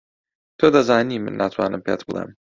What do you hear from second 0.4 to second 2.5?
تۆ دەزانی من ناتوانم پێت بڵێم.